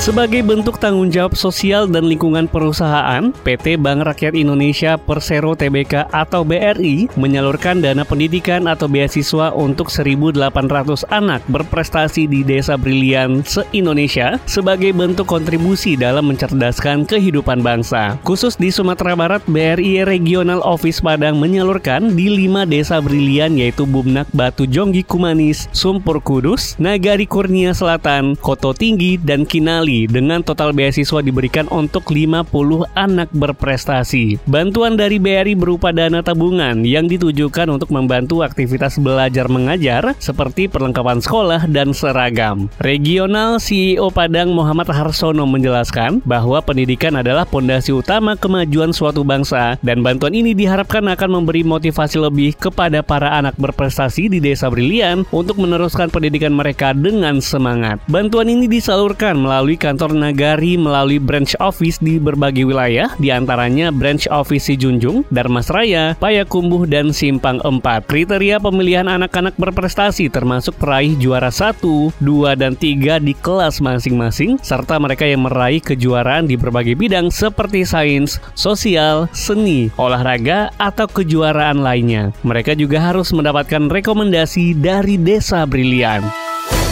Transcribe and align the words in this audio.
Sebagai 0.00 0.40
bentuk 0.40 0.80
tanggung 0.80 1.12
jawab 1.12 1.36
sosial 1.36 1.84
dan 1.84 2.08
lingkungan 2.08 2.48
perusahaan, 2.48 3.36
PT 3.44 3.76
Bank 3.76 4.08
Rakyat 4.08 4.32
Indonesia 4.32 4.96
Persero 4.96 5.52
Tbk 5.52 6.08
atau 6.08 6.40
BRI 6.40 7.12
menyalurkan 7.20 7.84
dana 7.84 8.00
pendidikan 8.08 8.64
atau 8.64 8.88
beasiswa 8.88 9.52
untuk 9.52 9.92
1.800 9.92 11.04
anak 11.12 11.44
berprestasi 11.52 12.24
di 12.24 12.40
Desa 12.40 12.80
Brilian 12.80 13.44
se-Indonesia 13.44 14.40
sebagai 14.48 14.88
bentuk 14.96 15.28
kontribusi 15.28 16.00
dalam 16.00 16.32
mencerdaskan 16.32 17.04
kehidupan 17.04 17.60
bangsa. 17.60 18.16
Khusus 18.24 18.56
di 18.56 18.72
Sumatera 18.72 19.12
Barat, 19.12 19.44
BRI 19.44 20.08
Regional 20.08 20.64
Office 20.64 21.04
Padang 21.04 21.36
menyalurkan 21.36 22.16
di 22.16 22.32
lima 22.32 22.64
desa 22.64 23.04
Brilian 23.04 23.60
yaitu 23.60 23.84
Bumnak 23.84 24.32
Batu 24.32 24.64
Jonggi 24.64 25.04
Kumanis, 25.04 25.68
Sumpur 25.76 26.24
Kudus, 26.24 26.80
Nagari 26.80 27.28
Kurnia 27.28 27.76
Selatan, 27.76 28.32
Koto 28.40 28.72
Tinggi, 28.72 29.20
dan 29.20 29.44
Kinali 29.44 29.89
dengan 30.06 30.46
total 30.46 30.70
beasiswa 30.70 31.18
diberikan 31.24 31.66
untuk 31.72 32.06
50 32.12 32.46
anak 32.94 33.28
berprestasi. 33.34 34.38
Bantuan 34.46 34.94
dari 34.94 35.18
BRI 35.18 35.58
berupa 35.58 35.90
dana 35.90 36.22
tabungan 36.22 36.86
yang 36.86 37.10
ditujukan 37.10 37.66
untuk 37.72 37.90
membantu 37.90 38.46
aktivitas 38.46 39.00
belajar 39.02 39.50
mengajar 39.50 40.14
seperti 40.22 40.68
perlengkapan 40.68 41.18
sekolah 41.18 41.66
dan 41.66 41.90
seragam. 41.90 42.70
Regional 42.78 43.58
CEO 43.58 44.12
Padang 44.12 44.52
Muhammad 44.52 44.92
Harsono 44.92 45.48
menjelaskan 45.48 46.22
bahwa 46.22 46.62
pendidikan 46.62 47.18
adalah 47.18 47.48
pondasi 47.48 47.90
utama 47.90 48.36
kemajuan 48.36 48.94
suatu 48.94 49.24
bangsa 49.24 49.80
dan 49.80 50.04
bantuan 50.04 50.36
ini 50.36 50.52
diharapkan 50.52 51.02
akan 51.08 51.40
memberi 51.40 51.64
motivasi 51.64 52.20
lebih 52.20 52.54
kepada 52.60 53.00
para 53.00 53.32
anak 53.40 53.56
berprestasi 53.56 54.28
di 54.28 54.38
Desa 54.38 54.68
Brilian 54.68 55.24
untuk 55.32 55.56
meneruskan 55.56 56.12
pendidikan 56.12 56.52
mereka 56.52 56.92
dengan 56.92 57.40
semangat. 57.40 57.96
Bantuan 58.06 58.52
ini 58.52 58.68
disalurkan 58.68 59.40
melalui 59.40 59.79
kantor 59.80 60.12
Nagari 60.12 60.76
melalui 60.76 61.16
branch 61.16 61.56
office 61.56 61.96
di 61.96 62.20
berbagai 62.20 62.68
wilayah, 62.68 63.08
di 63.16 63.32
antaranya 63.32 63.88
branch 63.88 64.28
office 64.28 64.68
si 64.68 64.76
Junjung, 64.76 65.24
Darmasraya, 65.32 66.12
Payakumbuh, 66.20 66.84
dan 66.84 67.16
Simpang 67.16 67.56
4. 67.64 68.04
Kriteria 68.04 68.60
pemilihan 68.60 69.08
anak-anak 69.08 69.56
berprestasi 69.56 70.28
termasuk 70.28 70.76
peraih 70.76 71.16
juara 71.16 71.48
1, 71.48 71.80
2, 71.80 72.60
dan 72.60 72.76
3 72.76 73.16
di 73.24 73.32
kelas 73.32 73.80
masing-masing, 73.80 74.60
serta 74.60 75.00
mereka 75.00 75.24
yang 75.24 75.48
meraih 75.48 75.80
kejuaraan 75.80 76.44
di 76.44 76.60
berbagai 76.60 76.92
bidang 77.00 77.32
seperti 77.32 77.88
sains, 77.88 78.36
sosial, 78.52 79.24
seni, 79.32 79.88
olahraga, 79.96 80.68
atau 80.76 81.08
kejuaraan 81.08 81.80
lainnya. 81.80 82.36
Mereka 82.44 82.76
juga 82.76 83.00
harus 83.00 83.32
mendapatkan 83.32 83.88
rekomendasi 83.88 84.76
dari 84.76 85.16
Desa 85.16 85.64
Brilian. 85.64 86.39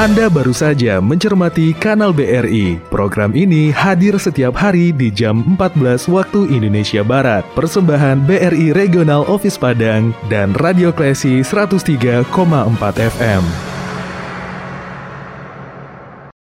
Anda 0.00 0.32
baru 0.32 0.56
saja 0.56 0.96
mencermati 0.96 1.76
Kanal 1.76 2.16
BRI. 2.16 2.80
Program 2.88 3.36
ini 3.36 3.68
hadir 3.68 4.16
setiap 4.16 4.56
hari 4.56 4.96
di 4.96 5.12
jam 5.12 5.44
14 5.60 6.08
waktu 6.08 6.48
Indonesia 6.56 7.04
Barat. 7.04 7.44
Persembahan 7.52 8.24
BRI 8.24 8.72
Regional 8.72 9.28
Office 9.28 9.60
Padang 9.60 10.16
dan 10.32 10.56
Radio 10.56 10.88
Klesi 10.88 11.44
103,4 11.44 12.24
FM. 12.96 13.69